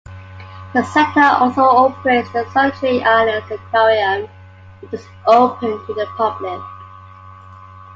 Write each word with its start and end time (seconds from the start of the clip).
The 0.73 0.83
Centre 0.83 1.19
also 1.21 1.61
operates 1.61 2.27
the 2.33 2.49
Solitary 2.51 3.03
Islands 3.03 3.51
Aquarium 3.51 4.27
which 4.79 4.93
is 4.95 5.05
open 5.27 5.77
to 5.85 5.93
the 5.93 6.07
public. 6.17 6.59